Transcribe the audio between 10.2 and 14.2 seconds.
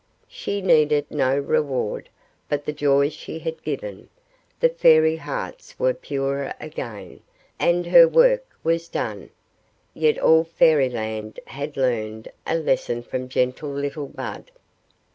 Fairy Land had learned a lesson from gentle little